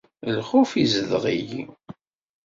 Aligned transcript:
Lxuf 0.37 0.71
izdeɣ-iyi. 0.83 1.61